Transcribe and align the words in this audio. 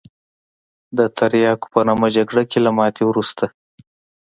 د 0.97 0.99
تریاکو 1.17 1.67
په 1.73 1.79
نامه 1.87 2.07
جګړه 2.15 2.43
کې 2.49 2.59
له 2.65 2.71
ماتې 2.77 3.03
وروسته. 3.05 3.45